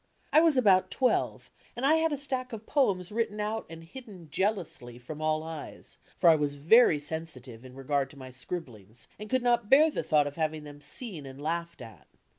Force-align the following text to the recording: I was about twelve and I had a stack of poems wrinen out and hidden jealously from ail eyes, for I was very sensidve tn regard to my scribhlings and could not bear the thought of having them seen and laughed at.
I 0.33 0.41
was 0.41 0.57
about 0.57 0.89
twelve 0.89 1.51
and 1.75 1.85
I 1.85 1.97
had 1.97 2.11
a 2.11 2.17
stack 2.17 2.53
of 2.53 2.65
poems 2.65 3.11
wrinen 3.11 3.39
out 3.39 3.67
and 3.69 3.83
hidden 3.83 4.31
jealously 4.31 4.97
from 4.97 5.21
ail 5.21 5.43
eyes, 5.43 5.99
for 6.17 6.27
I 6.27 6.35
was 6.35 6.55
very 6.55 6.97
sensidve 6.97 7.59
tn 7.61 7.75
regard 7.77 8.09
to 8.09 8.17
my 8.17 8.31
scribhlings 8.31 9.05
and 9.19 9.29
could 9.29 9.43
not 9.43 9.69
bear 9.69 9.91
the 9.91 10.01
thought 10.01 10.25
of 10.25 10.37
having 10.37 10.63
them 10.63 10.81
seen 10.81 11.27
and 11.27 11.39
laughed 11.39 11.83
at. 11.83 12.07